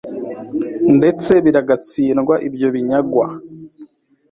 ndetse 0.97 1.31
biragatsindwa 1.45 2.35
ibyo 2.47 2.67
binyagwa 2.75 3.27